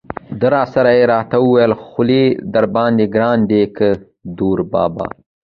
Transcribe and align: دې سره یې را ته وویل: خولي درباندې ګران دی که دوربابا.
دې 0.41 0.61
سره 0.73 0.91
یې 0.97 1.03
را 1.11 1.19
ته 1.29 1.37
وویل: 1.43 1.73
خولي 1.85 2.23
درباندې 2.53 3.05
ګران 3.15 3.39
دی 3.49 3.63
که 3.77 3.87
دوربابا. 4.37 5.05